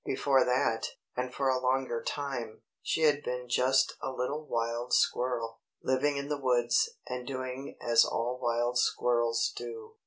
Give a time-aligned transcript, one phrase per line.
[0.03, 5.59] Before that, and for a longer time, she had been just a little wild squirrel,
[5.83, 9.97] living in the woods, and doing as all wild squirrels do.